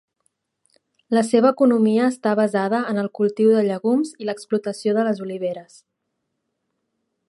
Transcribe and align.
La 1.17 1.21
seva 1.27 1.51
economia 1.57 2.07
està 2.13 2.33
basada 2.41 2.81
en 2.95 3.03
el 3.03 3.11
cultiu 3.21 3.53
de 3.59 3.63
llegums 3.71 4.17
i 4.25 4.29
l'explotació 4.31 4.99
de 5.01 5.09
les 5.11 5.27
oliveres. 5.29 5.83